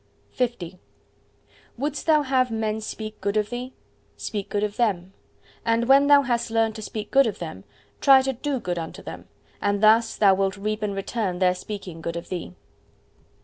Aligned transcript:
L 0.39 0.47
Wouldst 1.77 2.07
thou 2.07 2.23
have 2.23 2.49
men 2.49 2.81
speak 2.81 3.21
good 3.21 3.37
of 3.37 3.51
thee? 3.51 3.71
speak 4.17 4.49
good 4.49 4.63
of 4.63 4.75
them. 4.75 5.13
And 5.63 5.87
when 5.87 6.07
thou 6.07 6.23
hast 6.23 6.49
learned 6.49 6.73
to 6.77 6.81
speak 6.81 7.11
good 7.11 7.27
of 7.27 7.37
them, 7.37 7.65
try 7.99 8.23
to 8.23 8.33
do 8.33 8.59
good 8.59 8.79
unto 8.79 9.03
them, 9.03 9.27
and 9.61 9.83
thus 9.83 10.15
thou 10.15 10.33
wilt 10.33 10.57
reap 10.57 10.81
in 10.81 10.95
return 10.95 11.37
their 11.37 11.53
speaking 11.53 12.01
good 12.01 12.15
of 12.15 12.29
thee. 12.29 12.55